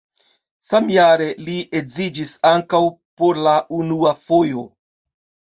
[0.67, 2.81] Samjare li edziĝis ankaŭ
[3.23, 4.69] por la unua fojo.